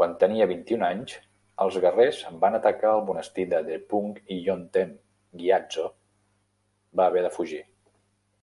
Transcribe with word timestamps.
Quan 0.00 0.12
tenia 0.20 0.44
vint-i-un 0.50 0.82
anys, 0.84 1.10
els 1.64 1.74
guerrers 1.84 2.20
van 2.44 2.56
atacar 2.58 2.92
el 2.98 3.02
monestir 3.08 3.44
de 3.50 3.60
Drepung 3.66 4.08
i 4.36 4.38
Yonten 4.46 4.94
Gyatso 5.42 5.84
va 7.02 7.10
haver 7.10 7.26
de 7.28 7.32
fugir. 7.36 7.60